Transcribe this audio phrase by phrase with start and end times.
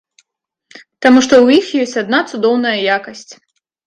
[1.05, 3.31] Таму што ў іх ёсць адна цудоўная якасць.